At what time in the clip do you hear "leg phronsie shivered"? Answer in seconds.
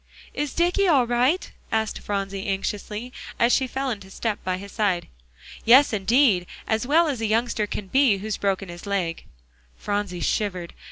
8.87-10.73